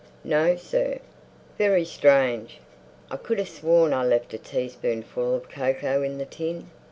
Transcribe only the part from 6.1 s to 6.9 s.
the tin."